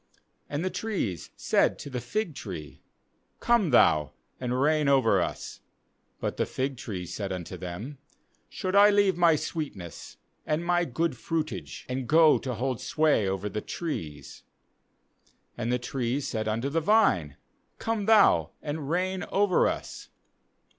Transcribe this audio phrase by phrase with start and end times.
[0.49, 2.81] 10And the trees said to the fig tree:
[3.39, 5.59] Come thou, and reign over us.
[6.23, 7.99] uBut the fig tree said unto them:
[8.49, 13.47] Should I leave my sweetness, and my good fruitage, and go to hold sway over
[13.47, 14.41] the trees?
[15.59, 17.37] 12And the trees said unto the vine:
[17.77, 20.09] Come thou, and reign over us.